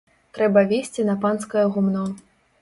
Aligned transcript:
Трэба 0.37 0.63
везці 0.71 1.05
на 1.09 1.15
панскае 1.27 1.65
гумно. 1.77 2.09